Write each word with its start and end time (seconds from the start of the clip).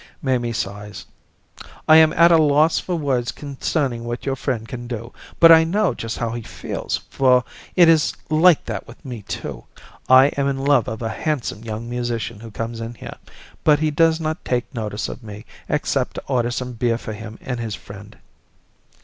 Mamie 0.23 0.51
sighs. 0.51 1.05
"I 1.87 1.97
am 1.97 2.11
at 2.13 2.31
a 2.31 2.37
loss 2.39 2.79
for 2.79 2.95
words 2.95 3.31
concerning 3.31 4.03
what 4.03 4.25
your 4.25 4.35
friend 4.35 4.67
can 4.67 4.87
do, 4.87 5.13
but 5.39 5.51
I 5.51 5.63
know 5.63 5.93
just 5.93 6.17
how 6.17 6.31
he 6.31 6.41
feels, 6.41 7.01
for 7.11 7.43
it 7.75 7.87
is 7.87 8.13
like 8.27 8.65
that 8.65 8.87
with 8.87 9.05
me, 9.05 9.21
too. 9.21 9.65
I 10.09 10.29
am 10.29 10.47
in 10.47 10.65
love 10.65 10.87
of 10.87 11.03
a 11.03 11.09
handsome 11.09 11.63
young 11.63 11.87
musician 11.87 12.39
who 12.39 12.49
comes 12.49 12.81
in 12.81 12.95
here, 12.95 13.17
but 13.63 13.77
he 13.77 13.91
does 13.91 14.19
not 14.19 14.43
take 14.43 14.73
notice 14.73 15.07
of 15.07 15.21
me, 15.21 15.45
except 15.69 16.15
to 16.15 16.23
order 16.25 16.49
some 16.49 16.73
beer 16.73 16.97
for 16.97 17.13
him 17.13 17.37
and 17.39 17.59
his 17.59 17.75
friend." 17.75 18.17